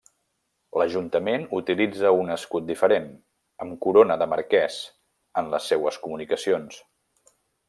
[0.81, 3.05] L'Ajuntament utilitza un escut diferent,
[3.67, 4.81] amb corona de marqués,
[5.43, 6.83] en les seues comunicacions.